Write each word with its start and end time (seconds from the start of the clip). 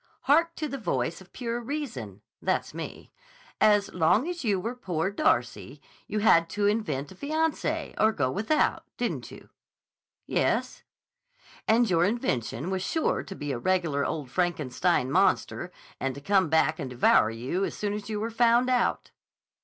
Hark 0.21 0.55
to 0.55 0.67
the 0.67 0.79
voice 0.79 1.21
of 1.21 1.31
Pure 1.31 1.61
Reason 1.61 2.23
(that's 2.41 2.73
me). 2.73 3.11
As 3.59 3.93
long 3.93 4.27
as 4.27 4.43
you 4.43 4.59
were 4.59 4.73
'Poor 4.75 5.11
Darcy,' 5.11 5.79
you 6.07 6.17
had 6.21 6.49
to 6.49 6.65
invent 6.65 7.11
a 7.11 7.15
fiancé 7.15 7.93
or 7.99 8.11
go 8.11 8.31
without, 8.31 8.81
didn't 8.97 9.29
you?" 9.29 9.49
"Yes." 10.25 10.81
"And 11.67 11.87
your 11.87 12.03
invention 12.03 12.71
was 12.71 12.81
sure 12.81 13.21
to 13.21 13.35
be 13.35 13.51
a 13.51 13.59
regular 13.59 14.03
old 14.03 14.31
Frankenstein 14.31 15.11
monster, 15.11 15.71
and 15.99 16.15
to 16.15 16.19
come 16.21 16.49
back 16.49 16.79
and 16.79 16.89
devour 16.89 17.29
you 17.29 17.63
as 17.63 17.75
soon 17.77 17.93
as 17.93 18.09
you 18.09 18.19
were 18.19 18.31
found 18.31 18.71
out." 18.71 19.11